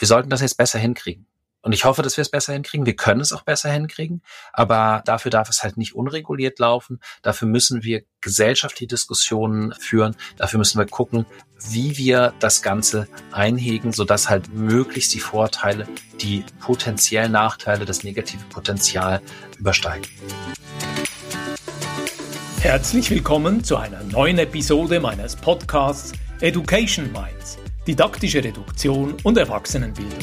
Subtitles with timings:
[0.00, 1.26] wir sollten das jetzt besser hinkriegen.
[1.62, 2.86] Und ich hoffe, dass wir es besser hinkriegen.
[2.86, 4.22] Wir können es auch besser hinkriegen.
[4.54, 7.00] Aber dafür darf es halt nicht unreguliert laufen.
[7.20, 10.16] Dafür müssen wir gesellschaftliche Diskussionen führen.
[10.38, 11.26] Dafür müssen wir gucken,
[11.68, 15.86] wie wir das Ganze einhegen, sodass halt möglichst die Vorteile,
[16.22, 19.20] die potenziellen Nachteile, das negative Potenzial
[19.58, 20.08] übersteigen.
[22.60, 30.18] Herzlich willkommen zu einer neuen Episode meines Podcasts Education Minds, didaktische Reduktion und Erwachsenenbildung.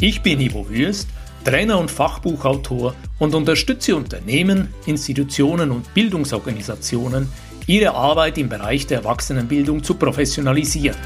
[0.00, 1.08] Ich bin Ivo Würst,
[1.44, 7.28] Trainer und Fachbuchautor und unterstütze Unternehmen, Institutionen und Bildungsorganisationen,
[7.66, 10.98] ihre Arbeit im Bereich der Erwachsenenbildung zu professionalisieren.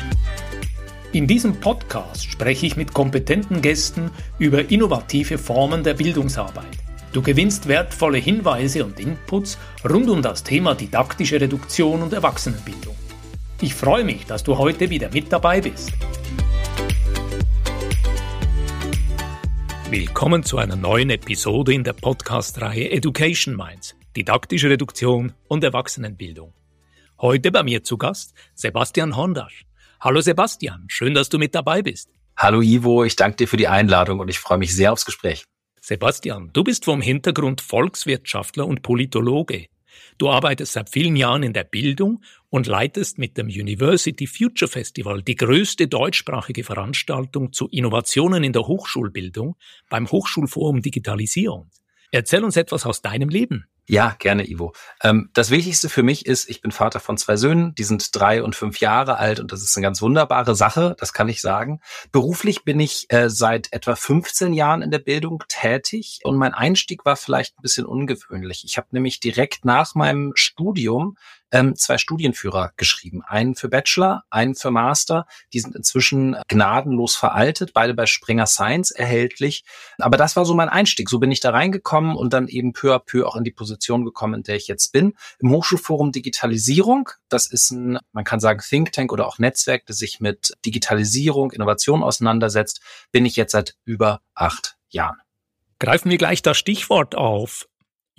[1.13, 6.67] In diesem Podcast spreche ich mit kompetenten Gästen über innovative Formen der Bildungsarbeit.
[7.13, 13.00] Du gewinnst wertvolle Hinweise und Inputs rund um das Thema didaktische Reduktion und Erwachsenenbildung.
[13.63, 15.93] Ich freue mich, dass du heute wieder mit dabei bist.
[19.91, 26.55] Willkommen zu einer neuen Episode in der Podcast-Reihe Education Minds, didaktische Reduktion und Erwachsenenbildung.
[27.21, 29.67] Heute bei mir zu Gast Sebastian Hondasch.
[30.01, 32.09] Hallo Sebastian, schön, dass du mit dabei bist.
[32.39, 35.45] Hallo Ivo, ich danke dir für die Einladung und ich freue mich sehr aufs Gespräch.
[35.83, 39.67] Sebastian, du bist vom Hintergrund Volkswirtschaftler und Politologe.
[40.19, 45.23] Du arbeitest seit vielen Jahren in der Bildung und leitest mit dem University Future Festival
[45.23, 49.57] die größte deutschsprachige Veranstaltung zu Innovationen in der Hochschulbildung
[49.89, 51.71] beim Hochschulforum Digitalisierung.
[52.13, 53.67] Erzähl uns etwas aus deinem Leben.
[53.91, 54.73] Ja, gerne, Ivo.
[55.03, 58.41] Ähm, das Wichtigste für mich ist, ich bin Vater von zwei Söhnen, die sind drei
[58.41, 61.81] und fünf Jahre alt und das ist eine ganz wunderbare Sache, das kann ich sagen.
[62.13, 67.05] Beruflich bin ich äh, seit etwa 15 Jahren in der Bildung tätig und mein Einstieg
[67.05, 68.63] war vielleicht ein bisschen ungewöhnlich.
[68.65, 71.17] Ich habe nämlich direkt nach meinem Studium
[71.53, 73.23] ähm, zwei Studienführer geschrieben.
[73.23, 75.27] Einen für Bachelor, einen für Master.
[75.53, 79.65] Die sind inzwischen gnadenlos veraltet, beide bei Springer Science erhältlich.
[79.99, 81.09] Aber das war so mein Einstieg.
[81.09, 84.05] So bin ich da reingekommen und dann eben peu à peu auch in die Position
[84.05, 85.15] gekommen, in der ich jetzt bin.
[85.39, 89.99] Im Hochschulforum Digitalisierung, das ist ein, man kann sagen, Think Tank oder auch Netzwerk, das
[89.99, 92.81] sich mit Digitalisierung, Innovation auseinandersetzt,
[93.13, 95.19] bin ich jetzt seit über acht Jahren.
[95.79, 97.70] Greifen wir gleich das Stichwort auf.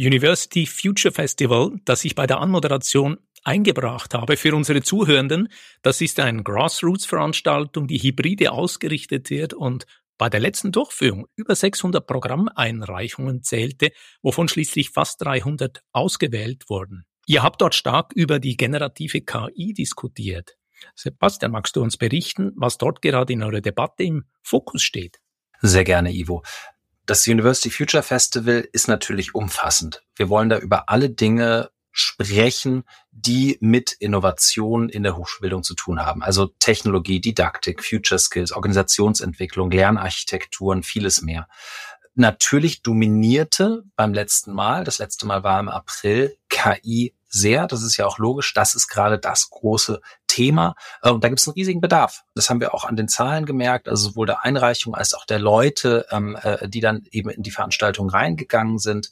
[0.01, 5.47] University Future Festival, das ich bei der Anmoderation eingebracht habe für unsere Zuhörenden.
[5.83, 9.85] Das ist eine Grassroots-Veranstaltung, die hybride ausgerichtet wird und
[10.17, 13.91] bei der letzten Durchführung über 600 Programmeinreichungen zählte,
[14.23, 17.05] wovon schließlich fast 300 ausgewählt wurden.
[17.27, 20.57] Ihr habt dort stark über die generative KI diskutiert.
[20.95, 25.19] Sebastian, magst du uns berichten, was dort gerade in eurer Debatte im Fokus steht?
[25.61, 26.41] Sehr gerne, Ivo.
[27.11, 30.01] Das University Future Festival ist natürlich umfassend.
[30.15, 36.05] Wir wollen da über alle Dinge sprechen, die mit Innovation in der Hochschulbildung zu tun
[36.05, 36.23] haben.
[36.23, 41.49] Also Technologie, Didaktik, Future Skills, Organisationsentwicklung, Lernarchitekturen, vieles mehr.
[42.15, 47.67] Natürlich dominierte beim letzten Mal, das letzte Mal war im April, KI sehr.
[47.67, 48.53] Das ist ja auch logisch.
[48.53, 49.99] Das ist gerade das große
[50.31, 50.75] Thema.
[51.03, 52.23] Äh, und da gibt es einen riesigen Bedarf.
[52.35, 55.39] Das haben wir auch an den Zahlen gemerkt, also sowohl der Einreichung als auch der
[55.39, 59.11] Leute, ähm, äh, die dann eben in die Veranstaltung reingegangen sind.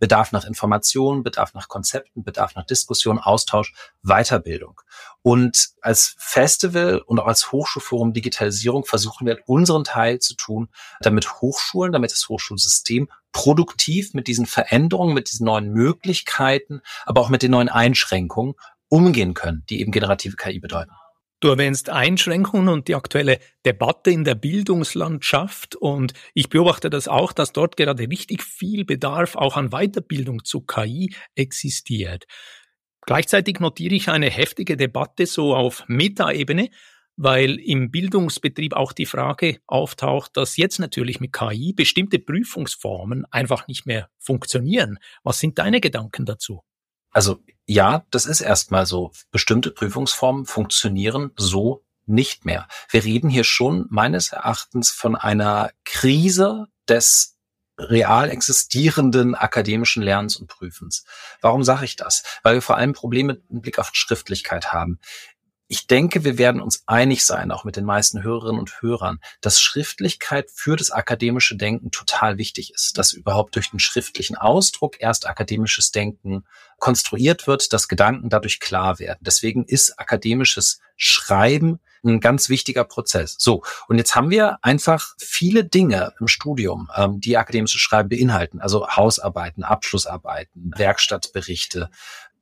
[0.00, 4.80] Bedarf nach Informationen, Bedarf nach Konzepten, Bedarf nach Diskussion, Austausch, Weiterbildung.
[5.22, 10.68] Und als Festival und auch als Hochschulforum Digitalisierung versuchen wir unseren Teil zu tun,
[11.00, 17.28] damit Hochschulen, damit das Hochschulsystem produktiv mit diesen Veränderungen, mit diesen neuen Möglichkeiten, aber auch
[17.28, 18.54] mit den neuen Einschränkungen
[18.88, 20.92] umgehen können, die eben generative KI bedeuten.
[21.40, 27.32] Du erwähnst Einschränkungen und die aktuelle Debatte in der Bildungslandschaft und ich beobachte das auch,
[27.32, 32.24] dass dort gerade richtig viel Bedarf auch an Weiterbildung zu KI existiert.
[33.02, 36.70] Gleichzeitig notiere ich eine heftige Debatte so auf Metaebene,
[37.16, 43.68] weil im Bildungsbetrieb auch die Frage auftaucht, dass jetzt natürlich mit KI bestimmte Prüfungsformen einfach
[43.68, 44.98] nicht mehr funktionieren.
[45.22, 46.62] Was sind deine Gedanken dazu?
[47.10, 49.12] Also ja, das ist erstmal so.
[49.30, 52.68] Bestimmte Prüfungsformen funktionieren so nicht mehr.
[52.88, 57.36] Wir reden hier schon meines Erachtens von einer Krise des
[57.78, 61.04] real existierenden akademischen Lernens und Prüfens.
[61.42, 62.22] Warum sage ich das?
[62.42, 64.98] Weil wir vor allem Probleme im Blick auf Schriftlichkeit haben
[65.68, 69.60] ich denke, wir werden uns einig sein, auch mit den meisten Hörerinnen und Hörern, dass
[69.60, 75.26] Schriftlichkeit für das akademische Denken total wichtig ist, dass überhaupt durch den schriftlichen Ausdruck erst
[75.26, 76.44] akademisches Denken
[76.78, 79.18] konstruiert wird, dass Gedanken dadurch klar werden.
[79.22, 83.34] Deswegen ist akademisches Schreiben ein ganz wichtiger Prozess.
[83.38, 88.60] So, und jetzt haben wir einfach viele Dinge im Studium, ähm, die akademisches Schreiben beinhalten,
[88.60, 91.90] also Hausarbeiten, Abschlussarbeiten, Werkstattberichte,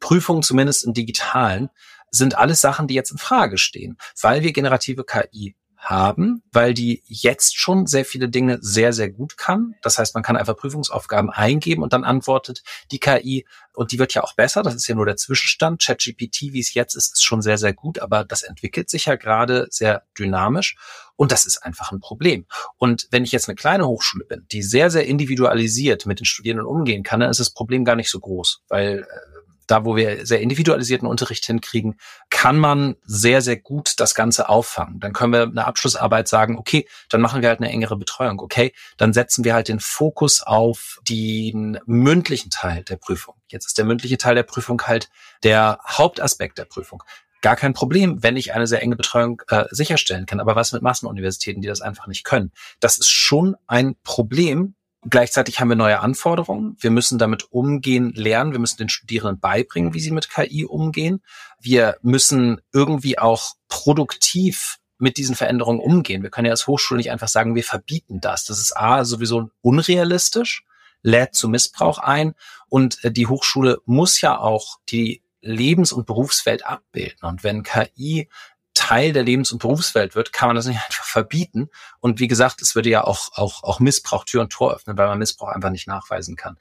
[0.01, 1.71] Prüfungen zumindest im digitalen,
[2.15, 7.03] sind alles Sachen, die jetzt in Frage stehen, weil wir generative KI haben, weil die
[7.07, 9.75] jetzt schon sehr viele Dinge sehr, sehr gut kann.
[9.83, 13.45] Das heißt, man kann einfach Prüfungsaufgaben eingeben und dann antwortet die KI
[13.75, 14.63] und die wird ja auch besser.
[14.63, 15.83] Das ist ja nur der Zwischenstand.
[15.83, 19.17] ChatGPT, wie es jetzt ist, ist schon sehr, sehr gut, aber das entwickelt sich ja
[19.17, 20.77] gerade sehr dynamisch
[21.17, 22.47] und das ist einfach ein Problem.
[22.79, 26.67] Und wenn ich jetzt eine kleine Hochschule bin, die sehr, sehr individualisiert mit den Studierenden
[26.67, 29.35] umgehen kann, dann ist das Problem gar nicht so groß, weil äh,
[29.67, 31.97] da wo wir sehr individualisierten Unterricht hinkriegen,
[32.31, 35.01] kann man sehr, sehr gut das Ganze auffangen.
[35.01, 38.73] Dann können wir eine Abschlussarbeit sagen, okay, dann machen wir halt eine engere Betreuung, okay,
[38.97, 43.35] dann setzen wir halt den Fokus auf den mündlichen Teil der Prüfung.
[43.49, 45.11] Jetzt ist der mündliche Teil der Prüfung halt
[45.43, 47.03] der Hauptaspekt der Prüfung.
[47.41, 50.41] Gar kein Problem, wenn ich eine sehr enge Betreuung äh, sicherstellen kann.
[50.41, 52.53] Aber was mit Massenuniversitäten, die das einfach nicht können?
[52.81, 54.77] Das ist schon ein Problem,
[55.09, 56.77] Gleichzeitig haben wir neue Anforderungen.
[56.81, 58.53] Wir müssen damit umgehen, lernen.
[58.53, 61.23] Wir müssen den Studierenden beibringen, wie sie mit KI umgehen.
[61.61, 66.23] Wir müssen irgendwie auch produktiv mit diesen Veränderungen umgehen.
[66.23, 68.45] Wir können ja als Hochschule nicht einfach sagen, wir verbieten das.
[68.45, 70.65] Das ist A, sowieso unrealistisch,
[71.03, 72.35] lädt zu Missbrauch ein
[72.69, 77.29] und äh, die Hochschule muss ja auch die Lebens- und Berufswelt abbilden.
[77.29, 78.29] Und wenn KI
[78.75, 81.69] Teil der Lebens- und Berufswelt wird, kann man das nicht einfach verbieten.
[82.01, 85.07] Und wie gesagt, es würde ja auch, auch, auch Missbrauch Tür und Tor öffnen, weil
[85.07, 86.57] man Missbrauch einfach nicht nachweisen kann.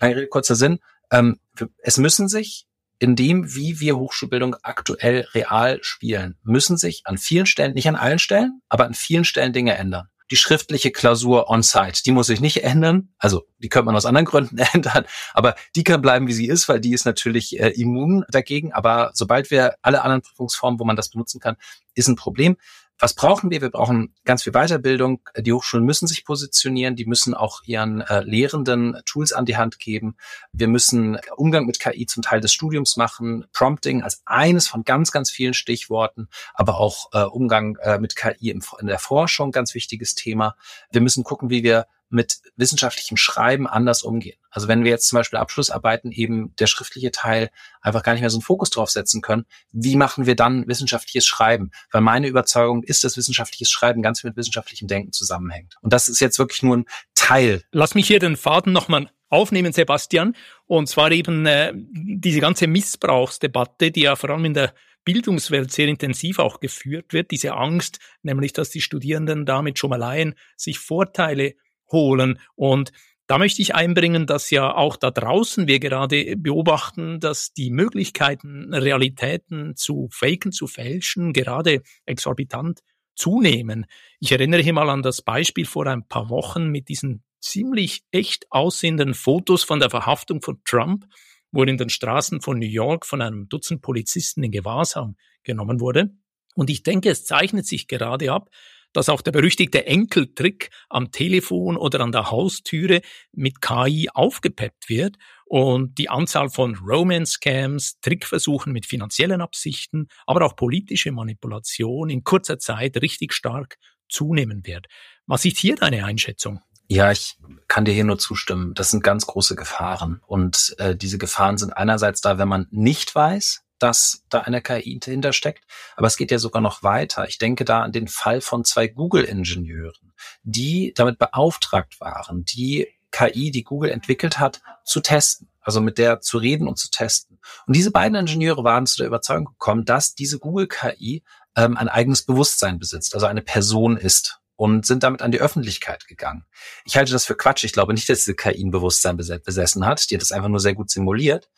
[0.00, 0.78] Lange kurzer Sinn.
[1.10, 1.40] Ähm,
[1.78, 2.66] es müssen sich
[3.00, 7.96] in dem, wie wir Hochschulbildung aktuell real spielen, müssen sich an vielen Stellen, nicht an
[7.96, 12.02] allen Stellen, aber an vielen Stellen Dinge ändern die schriftliche Klausur on-site.
[12.04, 13.10] Die muss sich nicht ändern.
[13.18, 15.04] Also die könnte man aus anderen Gründen ändern,
[15.34, 18.72] aber die kann bleiben, wie sie ist, weil die ist natürlich äh, immun dagegen.
[18.72, 21.56] Aber sobald wir alle anderen Prüfungsformen, wo man das benutzen kann,
[21.94, 22.56] ist ein Problem.
[23.00, 23.60] Was brauchen wir?
[23.60, 25.20] Wir brauchen ganz viel Weiterbildung.
[25.36, 26.96] Die Hochschulen müssen sich positionieren.
[26.96, 30.16] Die müssen auch ihren äh, Lehrenden Tools an die Hand geben.
[30.52, 33.46] Wir müssen Umgang mit KI zum Teil des Studiums machen.
[33.52, 38.50] Prompting als eines von ganz, ganz vielen Stichworten, aber auch äh, Umgang äh, mit KI
[38.50, 40.56] in, in der Forschung, ganz wichtiges Thema.
[40.90, 44.38] Wir müssen gucken, wie wir mit wissenschaftlichem Schreiben anders umgehen.
[44.50, 47.50] Also wenn wir jetzt zum Beispiel Abschlussarbeiten eben der schriftliche Teil
[47.80, 51.26] einfach gar nicht mehr so einen Fokus drauf setzen können, wie machen wir dann wissenschaftliches
[51.26, 51.70] Schreiben?
[51.90, 55.76] Weil meine Überzeugung ist, dass wissenschaftliches Schreiben ganz mit wissenschaftlichem Denken zusammenhängt.
[55.82, 56.84] Und das ist jetzt wirklich nur ein
[57.14, 57.62] Teil.
[57.72, 60.34] Lass mich hier den Faden nochmal aufnehmen, Sebastian.
[60.66, 64.74] Und zwar eben äh, diese ganze Missbrauchsdebatte, die ja vor allem in der
[65.04, 70.34] Bildungswelt sehr intensiv auch geführt wird, diese Angst, nämlich dass die Studierenden damit schon allein
[70.56, 71.54] sich Vorteile
[71.90, 72.38] holen.
[72.54, 72.92] Und
[73.26, 78.72] da möchte ich einbringen, dass ja auch da draußen wir gerade beobachten, dass die Möglichkeiten,
[78.72, 82.80] Realitäten zu faken, zu fälschen, gerade exorbitant
[83.14, 83.84] zunehmen.
[84.18, 88.46] Ich erinnere hier mal an das Beispiel vor ein paar Wochen mit diesen ziemlich echt
[88.50, 91.04] aussehenden Fotos von der Verhaftung von Trump,
[91.52, 95.80] wo er in den Straßen von New York von einem Dutzend Polizisten in Gewahrsam genommen
[95.80, 96.10] wurde.
[96.54, 98.50] Und ich denke, es zeichnet sich gerade ab,
[98.92, 103.00] dass auch der berüchtigte Enkeltrick am Telefon oder an der Haustüre
[103.32, 110.56] mit KI aufgepeppt wird und die Anzahl von Romance-Scams, Trickversuchen mit finanziellen Absichten, aber auch
[110.56, 113.76] politische Manipulation in kurzer Zeit richtig stark
[114.08, 114.86] zunehmen wird.
[115.26, 116.60] Was ist hier deine Einschätzung?
[116.90, 117.36] Ja, ich
[117.68, 118.72] kann dir hier nur zustimmen.
[118.72, 120.22] Das sind ganz große Gefahren.
[120.26, 124.98] Und äh, diese Gefahren sind einerseits da, wenn man nicht weiß, dass da eine KI
[124.98, 125.64] dahinter steckt.
[125.96, 127.28] Aber es geht ja sogar noch weiter.
[127.28, 133.50] Ich denke da an den Fall von zwei Google-Ingenieuren, die damit beauftragt waren, die KI,
[133.50, 135.48] die Google entwickelt hat, zu testen.
[135.60, 137.38] Also mit der zu reden und zu testen.
[137.66, 141.22] Und diese beiden Ingenieure waren zu der Überzeugung gekommen, dass diese Google-KI
[141.56, 146.06] ähm, ein eigenes Bewusstsein besitzt, also eine Person ist und sind damit an die Öffentlichkeit
[146.06, 146.44] gegangen.
[146.84, 147.64] Ich halte das für Quatsch.
[147.64, 150.10] Ich glaube nicht, dass diese KI ein Bewusstsein besessen hat.
[150.10, 151.48] Die hat das einfach nur sehr gut simuliert.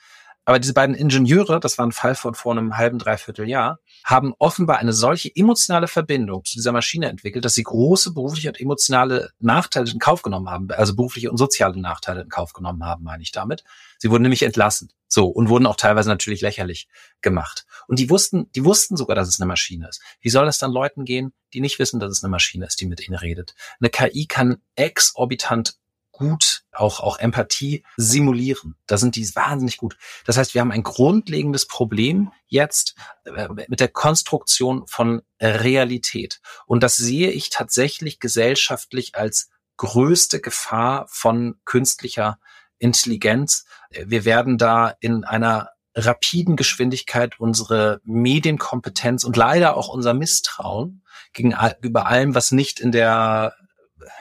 [0.45, 4.35] Aber diese beiden Ingenieure, das war ein Fall von vor einem halben, dreiviertel Jahr, haben
[4.39, 9.31] offenbar eine solche emotionale Verbindung zu dieser Maschine entwickelt, dass sie große berufliche und emotionale
[9.39, 13.23] Nachteile in Kauf genommen haben, also berufliche und soziale Nachteile in Kauf genommen haben, meine
[13.23, 13.65] ich damit.
[13.99, 14.91] Sie wurden nämlich entlassen.
[15.13, 16.89] So, und wurden auch teilweise natürlich lächerlich
[17.21, 17.67] gemacht.
[17.89, 20.01] Und die wussten, die wussten sogar, dass es eine Maschine ist.
[20.21, 22.87] Wie soll es dann Leuten gehen, die nicht wissen, dass es eine Maschine ist, die
[22.87, 23.57] mit ihnen redet?
[23.81, 25.75] Eine KI kann exorbitant
[26.21, 28.77] gut auch, auch Empathie simulieren.
[28.87, 29.97] Da sind die wahnsinnig gut.
[30.27, 36.41] Das heißt, wir haben ein grundlegendes Problem jetzt äh, mit der Konstruktion von Realität.
[36.67, 39.49] Und das sehe ich tatsächlich gesellschaftlich als
[39.79, 42.39] größte Gefahr von künstlicher
[42.79, 43.65] Intelligenz.
[43.91, 52.07] Wir werden da in einer rapiden Geschwindigkeit unsere Medienkompetenz und leider auch unser Misstrauen gegenüber
[52.07, 53.55] allem, was nicht in der,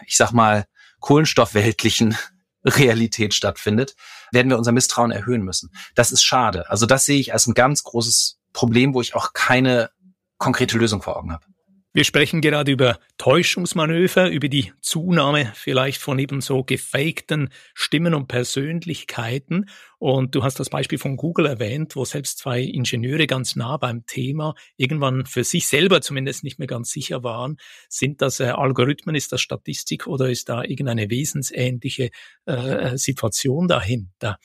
[0.06, 0.66] ich sag mal,
[1.00, 2.18] kohlenstoffweltlichen
[2.66, 3.96] Realität stattfindet,
[4.32, 5.72] werden wir unser Misstrauen erhöhen müssen.
[5.96, 6.70] Das ist schade.
[6.70, 9.92] Also das sehe ich als ein ganz großes Problem, wo ich auch keine
[10.38, 11.46] konkrete Lösung vor Augen habe.
[11.92, 19.66] Wir sprechen gerade über Täuschungsmanöver, über die Zunahme vielleicht von ebenso gefakten Stimmen und Persönlichkeiten.
[19.98, 24.06] Und du hast das Beispiel von Google erwähnt, wo selbst zwei Ingenieure ganz nah beim
[24.06, 29.16] Thema irgendwann für sich selber zumindest nicht mehr ganz sicher waren, sind das äh, Algorithmen,
[29.16, 32.12] ist das Statistik oder ist da irgendeine wesensähnliche
[32.46, 34.38] äh, Situation dahinter?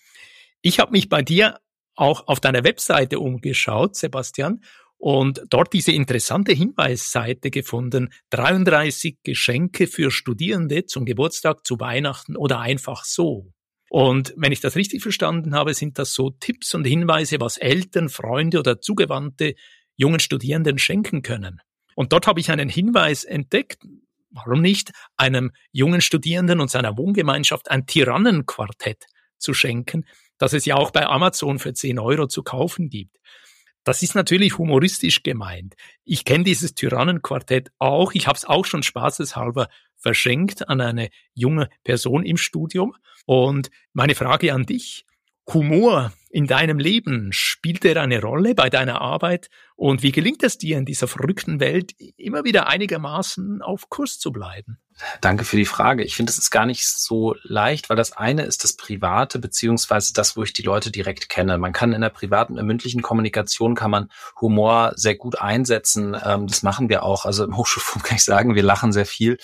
[0.63, 1.61] Ich habe mich bei dir
[1.95, 4.63] auch auf deiner Webseite umgeschaut, Sebastian,
[5.05, 8.09] und dort diese interessante Hinweisseite gefunden.
[8.31, 13.53] 33 Geschenke für Studierende zum Geburtstag, zu Weihnachten oder einfach so.
[13.91, 18.09] Und wenn ich das richtig verstanden habe, sind das so Tipps und Hinweise, was Eltern,
[18.09, 19.57] Freunde oder Zugewandte
[19.95, 21.61] jungen Studierenden schenken können.
[21.95, 23.83] Und dort habe ich einen Hinweis entdeckt,
[24.31, 29.05] warum nicht, einem jungen Studierenden und seiner Wohngemeinschaft ein Tyrannenquartett
[29.37, 30.07] zu schenken,
[30.39, 33.19] das es ja auch bei Amazon für 10 Euro zu kaufen gibt.
[33.85, 35.75] Das ist natürlich humoristisch gemeint.
[36.05, 38.13] Ich kenne dieses Tyrannenquartett auch.
[38.15, 42.95] Ich habe es auch schon spaßeshalber verschenkt an eine junge Person im Studium.
[43.27, 45.05] Und meine Frage an dich,
[45.53, 49.51] Humor in deinem Leben, spielt er eine Rolle bei deiner Arbeit?
[49.77, 54.33] Und wie gelingt es dir in dieser verrückten Welt immer wieder einigermaßen auf Kurs zu
[54.33, 54.81] bleiben?
[55.21, 56.03] Danke für die Frage.
[56.03, 60.13] Ich finde, es ist gar nicht so leicht, weil das eine ist das Private beziehungsweise
[60.13, 61.57] das, wo ich die Leute direkt kenne.
[61.57, 64.11] Man kann in der privaten, in mündlichen Kommunikation kann man
[64.41, 66.17] Humor sehr gut einsetzen.
[66.21, 67.27] Ähm, das machen wir auch.
[67.27, 69.39] Also im Hochschulfunk kann ich sagen, wir lachen sehr viel.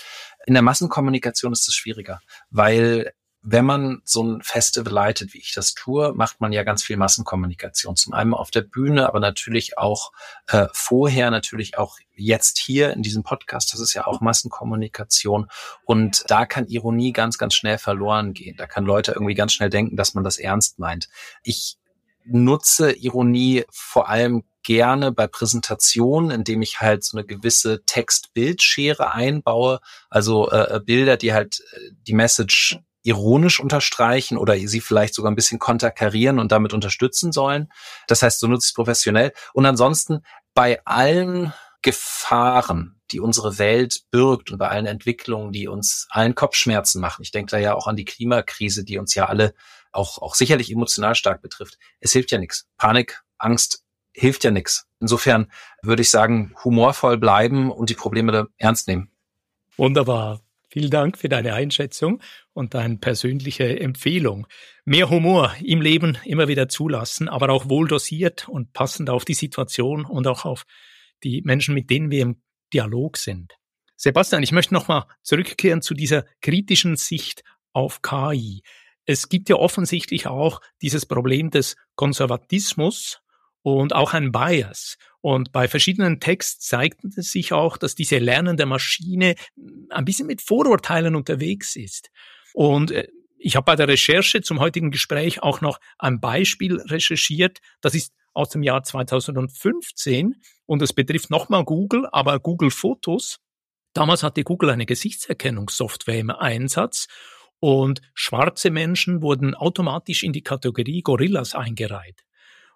[0.44, 2.20] In der Massenkommunikation ist es schwieriger,
[2.50, 6.82] weil wenn man so ein Festival leitet, wie ich das tue, macht man ja ganz
[6.82, 7.96] viel Massenkommunikation.
[7.96, 10.12] Zum einen auf der Bühne, aber natürlich auch
[10.48, 13.72] äh, vorher, natürlich auch jetzt hier in diesem Podcast.
[13.72, 15.46] Das ist ja auch Massenkommunikation.
[15.84, 18.56] Und da kann Ironie ganz, ganz schnell verloren gehen.
[18.58, 21.08] Da kann Leute irgendwie ganz schnell denken, dass man das ernst meint.
[21.42, 21.78] Ich
[22.26, 29.80] nutze Ironie vor allem gerne bei Präsentationen, indem ich halt so eine gewisse Text-Bild-Schere einbaue,
[30.10, 35.36] also äh, Bilder, die halt äh, die Message ironisch unterstreichen oder sie vielleicht sogar ein
[35.36, 37.72] bisschen konterkarieren und damit unterstützen sollen.
[38.06, 39.32] Das heißt, so nutze ich es professionell.
[39.52, 40.22] Und ansonsten
[40.54, 41.52] bei allen
[41.82, 47.22] Gefahren, die unsere Welt birgt und bei allen Entwicklungen, die uns allen Kopfschmerzen machen.
[47.22, 49.54] Ich denke da ja auch an die Klimakrise, die uns ja alle
[49.92, 51.78] auch, auch sicherlich emotional stark betrifft.
[52.00, 52.68] Es hilft ja nichts.
[52.76, 54.86] Panik, Angst hilft ja nichts.
[55.00, 55.50] Insofern
[55.82, 59.10] würde ich sagen, humorvoll bleiben und die Probleme ernst nehmen.
[59.76, 60.40] Wunderbar.
[60.72, 62.22] Vielen Dank für deine Einschätzung
[62.52, 64.46] und deine persönliche Empfehlung.
[64.84, 69.34] Mehr Humor im Leben immer wieder zulassen, aber auch wohl dosiert und passend auf die
[69.34, 70.64] Situation und auch auf
[71.24, 73.52] die Menschen, mit denen wir im Dialog sind.
[73.96, 78.62] Sebastian, ich möchte nochmal zurückkehren zu dieser kritischen Sicht auf KI.
[79.06, 83.20] Es gibt ja offensichtlich auch dieses Problem des Konservatismus
[83.62, 84.98] und auch ein Bias.
[85.22, 89.34] Und bei verschiedenen Texts zeigt es sich auch, dass diese lernende Maschine
[89.90, 92.10] ein bisschen mit Vorurteilen unterwegs ist.
[92.54, 93.08] Und äh,
[93.38, 97.58] ich habe bei der Recherche zum heutigen Gespräch auch noch ein Beispiel recherchiert.
[97.80, 100.36] Das ist aus dem Jahr 2015
[100.66, 103.40] und es betrifft nochmal Google, aber Google Fotos.
[103.92, 107.08] Damals hatte Google eine Gesichtserkennungssoftware im Einsatz
[107.60, 112.24] und schwarze Menschen wurden automatisch in die Kategorie Gorillas eingereiht.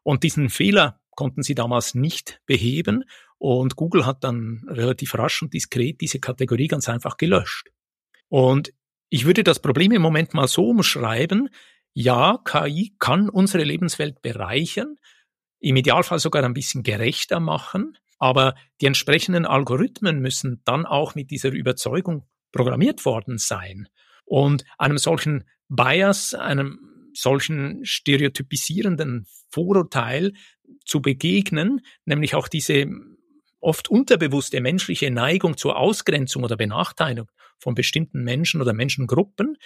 [0.02, 3.04] Und diesen Fehler konnten sie damals nicht beheben
[3.38, 7.71] und Google hat dann relativ rasch und diskret diese Kategorie ganz einfach gelöscht.
[8.28, 8.73] Und
[9.11, 11.49] ich würde das Problem im Moment mal so umschreiben,
[11.92, 14.97] ja, KI kann unsere Lebenswelt bereichern,
[15.61, 21.30] im Idealfall sogar ein bisschen gerechter machen, aber die entsprechenden Algorithmen müssen dann auch mit
[21.30, 23.88] dieser Überzeugung programmiert worden sein.
[24.25, 26.78] Und einem solchen Bias, einem
[27.14, 30.33] solchen stereotypisierenden Vorurteil
[30.85, 32.87] zu begegnen, nämlich auch diese
[33.61, 39.56] oft unterbewusste menschliche Neigung zur Ausgrenzung oder Benachteiligung von bestimmten Menschen oder Menschengruppen.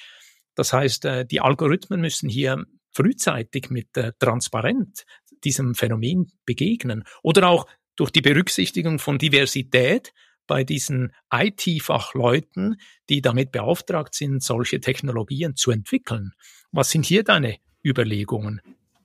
[0.54, 5.04] Das heißt, äh, die Algorithmen müssen hier frühzeitig mit äh, transparent
[5.44, 10.12] diesem Phänomen begegnen oder auch durch die Berücksichtigung von Diversität
[10.46, 16.32] bei diesen IT-Fachleuten, die damit beauftragt sind, solche Technologien zu entwickeln.
[16.72, 18.60] Was sind hier deine Überlegungen?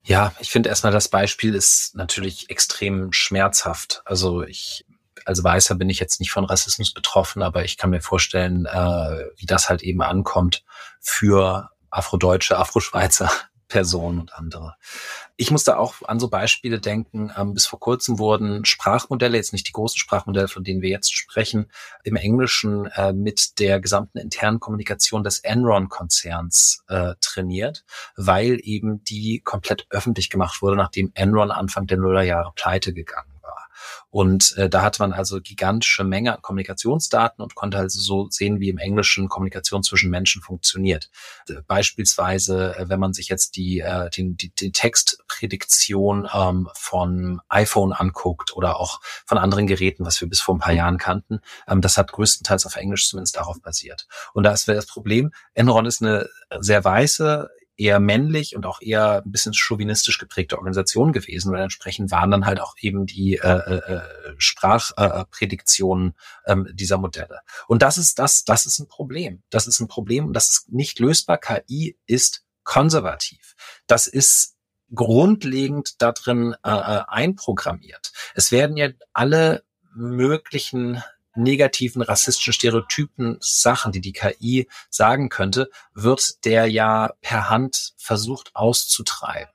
[0.05, 4.01] Ja, ich finde erstmal das Beispiel ist natürlich extrem schmerzhaft.
[4.05, 4.85] Also ich
[5.25, 9.25] als Weißer bin ich jetzt nicht von Rassismus betroffen, aber ich kann mir vorstellen, äh,
[9.37, 10.65] wie das halt eben ankommt
[10.99, 13.31] für Afrodeutsche, Afroschweizer
[13.73, 14.75] Personen und andere.
[15.35, 17.31] Ich musste auch an so Beispiele denken.
[17.35, 21.11] Ähm, bis vor kurzem wurden Sprachmodelle, jetzt nicht die großen Sprachmodelle, von denen wir jetzt
[21.11, 21.71] sprechen,
[22.03, 27.83] im Englischen äh, mit der gesamten internen Kommunikation des Enron-Konzerns äh, trainiert,
[28.15, 33.32] weil eben die komplett öffentlich gemacht wurde, nachdem Enron Anfang der Nullerjahre pleite gegangen.
[34.09, 38.59] Und äh, da hat man also gigantische Menge an Kommunikationsdaten und konnte also so sehen,
[38.59, 41.09] wie im Englischen Kommunikation zwischen Menschen funktioniert.
[41.49, 47.41] Äh, beispielsweise, äh, wenn man sich jetzt die, äh, die, die, die Textprädiktion ähm, von
[47.49, 51.39] iPhone anguckt oder auch von anderen Geräten, was wir bis vor ein paar Jahren kannten,
[51.67, 54.07] ähm, das hat größtenteils auf Englisch zumindest darauf basiert.
[54.33, 59.23] Und da ist das Problem, Enron ist eine sehr weiße, eher männlich und auch eher
[59.23, 63.47] ein bisschen chauvinistisch geprägte Organisation gewesen und entsprechend waren dann halt auch eben die äh,
[63.47, 64.01] äh,
[64.37, 66.13] Sprachprädiktionen
[66.45, 67.39] äh, ähm, dieser Modelle.
[67.67, 69.43] Und das ist das, das ist ein Problem.
[69.49, 71.37] Das ist ein Problem und das ist nicht lösbar.
[71.37, 73.55] KI ist konservativ.
[73.87, 74.55] Das ist
[74.93, 78.11] grundlegend da drin äh, äh einprogrammiert.
[78.35, 79.63] Es werden ja alle
[79.95, 81.03] möglichen
[81.35, 88.51] negativen rassistischen Stereotypen Sachen, die die KI sagen könnte, wird der ja per Hand versucht
[88.55, 89.53] auszutreiben.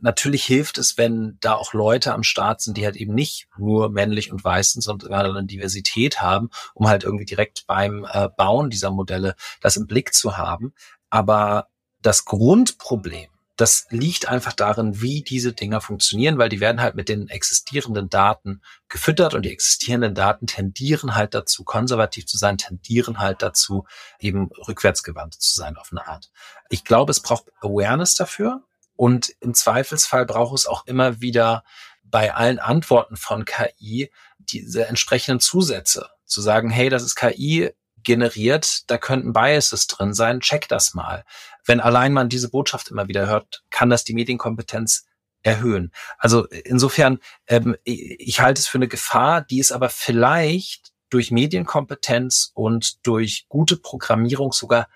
[0.00, 3.90] Natürlich hilft es, wenn da auch Leute am Start sind, die halt eben nicht nur
[3.90, 8.70] männlich und weiß sind, sondern eine Diversität haben, um halt irgendwie direkt beim äh, Bauen
[8.70, 10.72] dieser Modelle das im Blick zu haben.
[11.10, 11.68] Aber
[12.00, 17.08] das Grundproblem das liegt einfach darin, wie diese Dinger funktionieren, weil die werden halt mit
[17.08, 23.18] den existierenden Daten gefüttert und die existierenden Daten tendieren halt dazu, konservativ zu sein, tendieren
[23.18, 23.84] halt dazu,
[24.20, 26.30] eben rückwärtsgewandt zu sein auf eine Art.
[26.70, 28.62] Ich glaube, es braucht Awareness dafür
[28.94, 31.64] und im Zweifelsfall braucht es auch immer wieder
[32.04, 36.08] bei allen Antworten von KI diese entsprechenden Zusätze.
[36.24, 37.72] Zu sagen, hey, das ist KI,
[38.02, 41.24] generiert, da könnten Biases drin sein, check das mal.
[41.68, 45.06] Wenn allein man diese Botschaft immer wieder hört, kann das die Medienkompetenz
[45.42, 45.92] erhöhen.
[46.16, 52.52] Also insofern, ähm, ich halte es für eine Gefahr, die ist aber vielleicht durch Medienkompetenz
[52.54, 54.88] und durch gute Programmierung sogar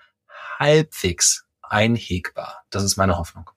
[0.57, 2.63] halbwegs einhegbar.
[2.71, 3.49] Das ist meine Hoffnung.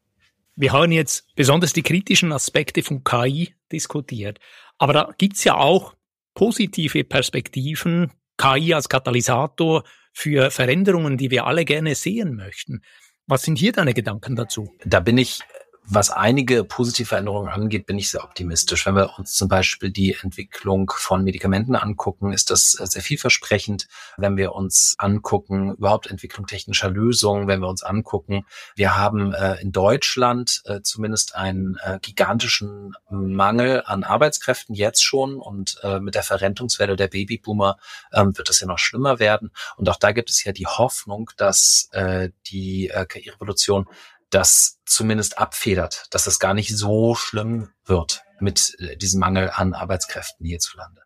[0.54, 4.40] Wir haben jetzt besonders die kritischen Aspekte von KI diskutiert.
[4.78, 5.94] Aber da gibt's ja auch
[6.34, 12.82] positive Perspektiven, KI als Katalysator für Veränderungen, die wir alle gerne sehen möchten.
[13.28, 14.72] Was sind hier deine Gedanken dazu?
[14.84, 15.40] Da bin ich
[15.88, 18.86] was einige positive Veränderungen angeht, bin ich sehr optimistisch.
[18.86, 23.86] Wenn wir uns zum Beispiel die Entwicklung von Medikamenten angucken, ist das sehr vielversprechend.
[24.16, 28.44] Wenn wir uns angucken, überhaupt Entwicklung technischer Lösungen, wenn wir uns angucken,
[28.74, 35.36] wir haben äh, in Deutschland äh, zumindest einen äh, gigantischen Mangel an Arbeitskräften jetzt schon
[35.36, 37.76] und äh, mit der Verrentungswelle der Babyboomer
[38.12, 39.52] ähm, wird es ja noch schlimmer werden.
[39.76, 43.86] Und auch da gibt es ja die Hoffnung, dass äh, die äh, KI-Revolution
[44.30, 49.74] das zumindest abfedert, dass es gar nicht so schlimm wird mit äh, diesem Mangel an
[49.74, 51.02] Arbeitskräften hierzulande.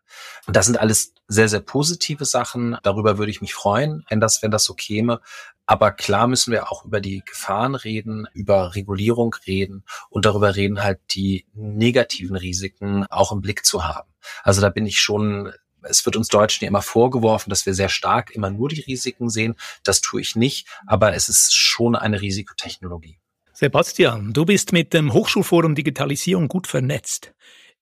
[0.47, 2.77] Und das sind alles sehr, sehr positive Sachen.
[2.83, 5.21] Darüber würde ich mich freuen, wenn das, wenn das so käme.
[5.65, 10.83] Aber klar müssen wir auch über die Gefahren reden, über Regulierung reden und darüber reden,
[10.83, 14.11] halt die negativen Risiken auch im Blick zu haben.
[14.43, 15.53] Also da bin ich schon
[15.83, 19.29] es wird uns Deutschen ja immer vorgeworfen, dass wir sehr stark immer nur die Risiken
[19.29, 19.55] sehen.
[19.83, 23.19] Das tue ich nicht, aber es ist schon eine Risikotechnologie.
[23.53, 27.33] Sebastian, du bist mit dem Hochschulforum Digitalisierung gut vernetzt.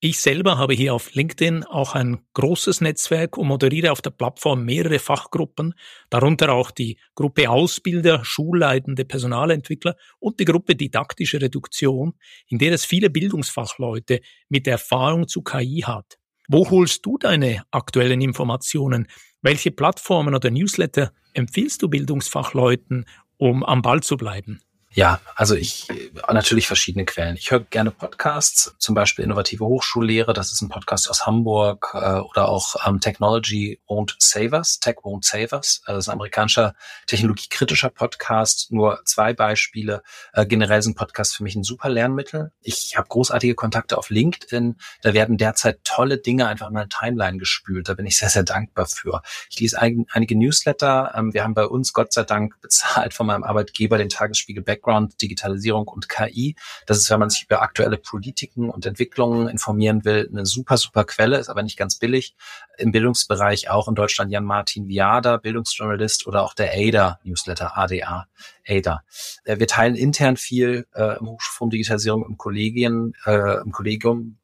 [0.01, 4.63] Ich selber habe hier auf LinkedIn auch ein großes Netzwerk und moderiere auf der Plattform
[4.63, 5.73] mehrere Fachgruppen,
[6.09, 12.13] darunter auch die Gruppe Ausbilder, Schulleitende, Personalentwickler und die Gruppe Didaktische Reduktion,
[12.47, 16.18] in der es viele Bildungsfachleute mit Erfahrung zu KI hat.
[16.51, 19.07] Wo holst du deine aktuellen Informationen?
[19.43, 23.05] Welche Plattformen oder Newsletter empfiehlst du Bildungsfachleuten,
[23.37, 24.59] um am Ball zu bleiben?
[24.91, 25.87] Ja, also ich
[26.33, 27.35] natürlich verschiedene Quellen.
[27.35, 32.19] Ich höre gerne Podcasts, zum Beispiel Innovative Hochschullehre, das ist ein Podcast aus Hamburg, äh,
[32.19, 35.83] oder auch ähm, Technology Won't Save Us, Tech Won't Save Us.
[35.85, 36.73] Also das ist ein amerikanischer
[37.05, 38.71] technologiekritischer Podcast.
[38.71, 40.01] Nur zwei Beispiele.
[40.33, 42.51] Äh, generell sind Podcasts für mich ein super Lernmittel.
[42.61, 44.77] Ich habe großartige Kontakte auf LinkedIn.
[45.03, 47.89] Da werden derzeit tolle Dinge einfach in meine Timeline gespült.
[47.89, 49.21] Da bin ich sehr, sehr dankbar für.
[49.51, 51.13] Ich lese ein, einige Newsletter.
[51.15, 54.78] Ähm, wir haben bei uns Gott sei Dank bezahlt von meinem Arbeitgeber den Tagesspiegel Back
[54.79, 56.55] Background Digitalisierung und KI.
[56.85, 61.03] Das ist, wenn man sich über aktuelle Politiken und Entwicklungen informieren will, eine super, super
[61.03, 62.35] Quelle, ist aber nicht ganz billig.
[62.77, 68.27] Im Bildungsbereich auch in Deutschland Jan-Martin Viada, Bildungsjournalist oder auch der ADA Newsletter, ADA,
[68.67, 69.03] ADA.
[69.43, 74.37] Äh, wir teilen intern viel äh, im Hochschulforum Digitalisierung im Kollegien, äh, im Kollegium,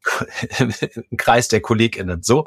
[0.60, 2.46] im Kreis der KollegInnen, so.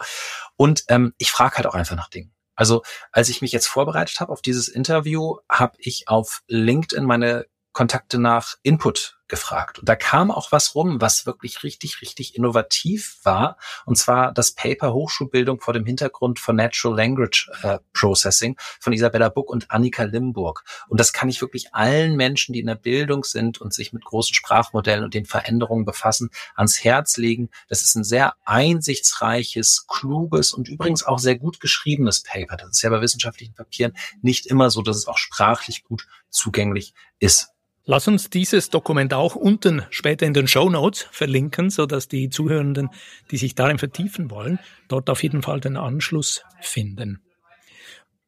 [0.57, 2.33] Und ähm, ich frage halt auch einfach nach Dingen.
[2.59, 7.46] Also als ich mich jetzt vorbereitet habe auf dieses Interview, habe ich auf LinkedIn meine
[7.79, 9.79] Kontakte nach Input gefragt.
[9.79, 13.57] Und da kam auch was rum, was wirklich richtig, richtig innovativ war.
[13.85, 19.29] Und zwar das Paper Hochschulbildung vor dem Hintergrund von Natural Language äh, Processing von Isabella
[19.29, 20.64] Buck und Annika Limburg.
[20.88, 24.05] Und das kann ich wirklich allen Menschen, die in der Bildung sind und sich mit
[24.05, 27.49] großen Sprachmodellen und den Veränderungen befassen, ans Herz legen.
[27.69, 32.57] Das ist ein sehr einsichtsreiches, kluges und übrigens auch sehr gut geschriebenes Paper.
[32.57, 36.93] Das ist ja bei wissenschaftlichen Papieren nicht immer so, dass es auch sprachlich gut zugänglich
[37.21, 37.51] ist.
[37.90, 42.29] Lass uns dieses Dokument auch unten später in den Show Notes verlinken, so dass die
[42.29, 42.90] Zuhörenden,
[43.31, 47.22] die sich darin vertiefen wollen, dort auf jeden Fall den Anschluss finden.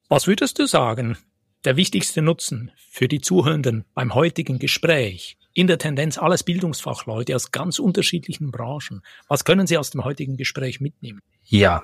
[0.09, 1.19] Was würdest du sagen,
[1.67, 5.37] der wichtigste Nutzen für die Zuhörenden beim heutigen Gespräch?
[5.53, 9.03] In der Tendenz alles Bildungsfachleute aus ganz unterschiedlichen Branchen.
[9.29, 11.21] Was können Sie aus dem heutigen Gespräch mitnehmen?
[11.45, 11.83] Ja,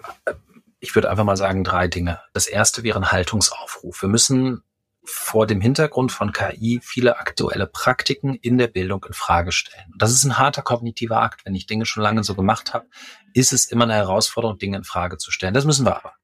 [0.81, 2.21] ich würde einfach mal sagen drei Dinge.
[2.33, 4.01] Das erste wäre ein Haltungsaufruf.
[4.01, 4.63] Wir müssen
[5.07, 9.93] vor dem Hintergrund von KI viele aktuelle Praktiken in der Bildung in Frage stellen.
[9.97, 11.45] Das ist ein harter kognitiver Akt.
[11.45, 12.87] Wenn ich Dinge schon lange so gemacht habe,
[13.33, 15.55] ist es immer eine Herausforderung, Dinge in Frage zu stellen.
[15.55, 16.15] Das müssen wir aber.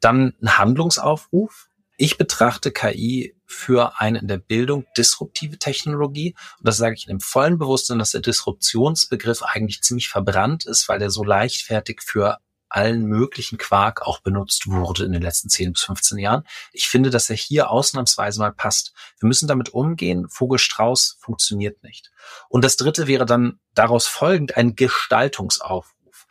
[0.00, 1.68] Dann ein Handlungsaufruf.
[1.96, 6.34] Ich betrachte KI für eine in der Bildung disruptive Technologie.
[6.58, 10.88] Und das sage ich in dem vollen Bewusstsein, dass der Disruptionsbegriff eigentlich ziemlich verbrannt ist,
[10.88, 12.38] weil er so leichtfertig für
[12.70, 16.44] allen möglichen Quark auch benutzt wurde in den letzten 10 bis 15 Jahren.
[16.72, 18.92] Ich finde, dass er hier ausnahmsweise mal passt.
[19.18, 20.28] Wir müssen damit umgehen.
[20.28, 22.10] Vogelstrauß funktioniert nicht.
[22.48, 26.26] Und das dritte wäre dann daraus folgend ein Gestaltungsaufruf.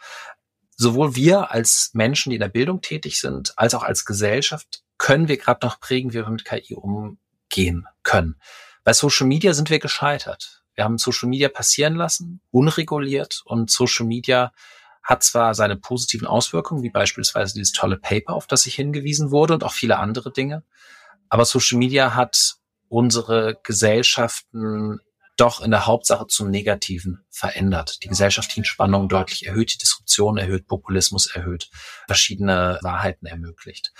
[0.75, 5.27] Sowohl wir als Menschen, die in der Bildung tätig sind, als auch als Gesellschaft können
[5.27, 8.39] wir gerade noch prägen, wie wir mit KI umgehen können.
[8.83, 10.63] Bei Social Media sind wir gescheitert.
[10.75, 14.53] Wir haben Social Media passieren lassen, unreguliert und Social Media
[15.09, 19.55] hat zwar seine positiven Auswirkungen, wie beispielsweise dieses tolle Paper, auf das ich hingewiesen wurde
[19.55, 20.63] und auch viele andere Dinge,
[21.29, 22.57] aber Social Media hat
[22.89, 24.99] unsere Gesellschaften
[25.35, 28.03] doch in der Hauptsache zum Negativen verändert.
[28.03, 31.69] Die gesellschaftlichen Spannungen deutlich erhöht, die Disruption erhöht, Populismus erhöht,
[32.05, 33.93] verschiedene Wahrheiten ermöglicht.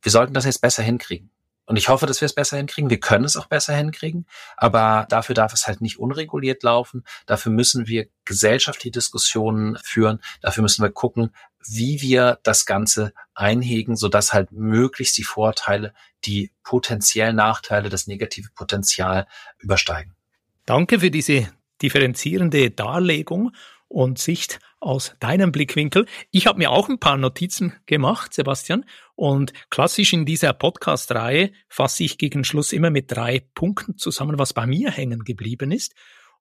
[0.00, 1.30] Wir sollten das jetzt besser hinkriegen.
[1.66, 2.90] Und ich hoffe, dass wir es besser hinkriegen.
[2.90, 4.26] Wir können es auch besser hinkriegen.
[4.56, 7.04] Aber dafür darf es halt nicht unreguliert laufen.
[7.26, 10.20] Dafür müssen wir gesellschaftliche Diskussionen führen.
[10.40, 11.34] Dafür müssen wir gucken,
[11.68, 15.92] wie wir das Ganze einhegen, sodass halt möglichst die Vorteile,
[16.24, 19.26] die potenziellen Nachteile, das negative Potenzial
[19.58, 20.14] übersteigen.
[20.64, 21.48] Danke für diese
[21.82, 23.52] differenzierende Darlegung
[23.88, 26.06] und Sicht aus deinem Blickwinkel.
[26.30, 28.84] Ich habe mir auch ein paar Notizen gemacht, Sebastian,
[29.16, 34.52] und klassisch in dieser Podcast-Reihe fasse ich gegen Schluss immer mit drei Punkten zusammen, was
[34.52, 35.94] bei mir hängen geblieben ist.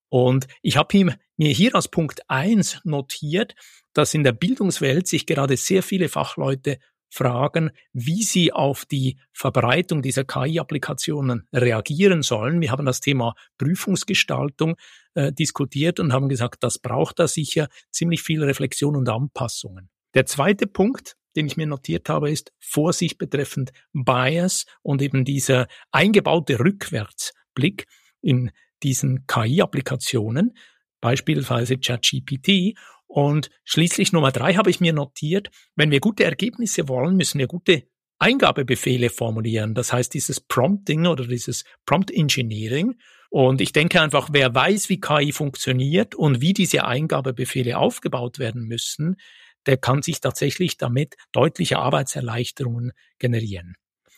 [0.09, 3.55] Und ich habe mir hier als Punkt eins notiert,
[3.93, 10.01] dass in der Bildungswelt sich gerade sehr viele Fachleute fragen, wie sie auf die Verbreitung
[10.01, 12.59] dieser KI-Applikationen reagieren sollen.
[12.59, 14.75] Wir haben das Thema Prüfungsgestaltung
[15.13, 19.89] äh, diskutiert und haben gesagt, das braucht da sicher ziemlich viel Reflexion und Anpassungen.
[20.13, 25.67] Der zweite Punkt, den ich mir notiert habe, ist Vorsicht betreffend Bias und eben dieser
[25.91, 27.86] eingebaute Rückwärtsblick
[28.21, 28.52] in
[28.84, 30.58] diesen KI-Applikationen,
[31.02, 37.15] beispielsweise ChatGPT und schließlich Nummer drei habe ich mir notiert, wenn wir gute Ergebnisse wollen,
[37.15, 37.88] müssen wir gute
[38.19, 39.74] Eingabebefehle formulieren.
[39.74, 42.95] Das heißt, dieses Prompting oder dieses Prompt Engineering.
[43.30, 48.63] Und ich denke einfach, wer weiß, wie KI funktioniert und wie diese Eingabebefehle aufgebaut werden
[48.63, 49.17] müssen,
[49.65, 53.75] der kann sich tatsächlich damit deutliche Arbeitserleichterungen generieren.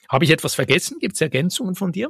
[0.09, 0.99] Habe ich etwas vergessen?
[0.99, 2.09] Gibt es Ergänzungen von dir?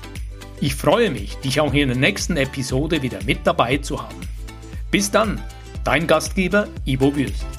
[0.59, 4.19] Ich freue mich, dich auch in der nächsten Episode wieder mit dabei zu haben.
[4.89, 5.39] Bis dann,
[5.83, 7.56] dein Gastgeber Ivo Würst.